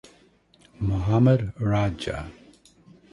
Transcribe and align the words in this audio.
Mohamed 0.79 1.53
Radja. 1.59 2.31